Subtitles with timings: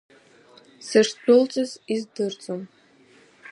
[0.87, 2.61] Сышдәылҵыз издырӡом.